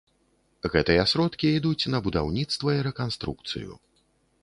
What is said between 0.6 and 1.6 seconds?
Гэтыя сродкі